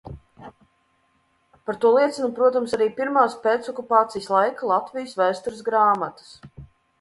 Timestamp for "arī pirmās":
2.77-3.35